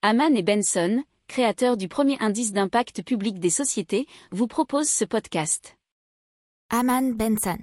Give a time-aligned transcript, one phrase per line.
[0.00, 5.76] Haman et Benson, créateurs du premier indice d'impact public des sociétés, vous proposent ce podcast.
[6.70, 7.58] Haman Benson.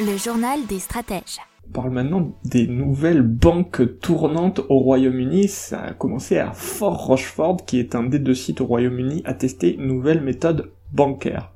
[0.00, 1.38] Le journal des stratèges.
[1.68, 5.46] On parle maintenant des nouvelles banques tournantes au Royaume-Uni.
[5.46, 9.34] Ça a commencé à Fort Rochefort, qui est un des deux sites au Royaume-Uni à
[9.34, 11.52] tester une nouvelle méthode bancaire.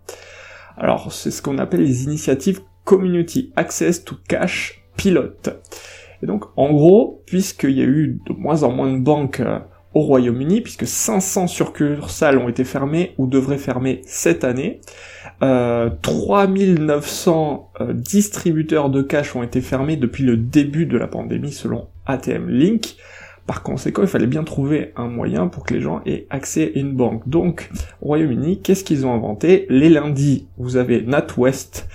[0.77, 5.33] Alors, c'est ce qu'on appelle les initiatives Community Access to Cash Pilot.
[6.23, 9.59] Et donc, en gros, puisqu'il y a eu de moins en moins de banques euh,
[9.95, 14.81] au Royaume-Uni, puisque 500 succursales ont été fermées ou devraient fermer cette année,
[15.43, 21.53] euh, 3900 euh, distributeurs de cash ont été fermés depuis le début de la pandémie
[21.53, 22.97] selon ATM Link.
[23.47, 26.79] Par conséquent, il fallait bien trouver un moyen pour que les gens aient accès à
[26.79, 27.29] une banque.
[27.29, 27.71] Donc,
[28.03, 29.67] au Royaume-Uni, qu'est-ce qu'ils ont inventé?
[29.71, 31.89] Les lundis, vous avez NatWest,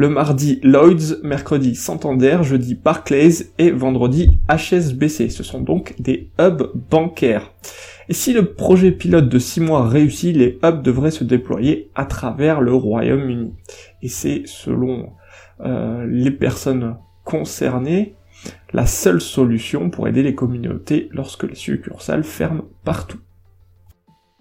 [0.00, 5.28] le mardi Lloyds, mercredi Santander, jeudi Barclays et vendredi HSBC.
[5.28, 7.52] Ce sont donc des hubs bancaires.
[8.08, 12.06] Et si le projet pilote de 6 mois réussit, les hubs devraient se déployer à
[12.06, 13.52] travers le Royaume-Uni.
[14.00, 15.10] Et c'est selon
[15.66, 18.14] euh, les personnes concernées
[18.72, 23.18] la seule solution pour aider les communautés lorsque les succursales ferment partout.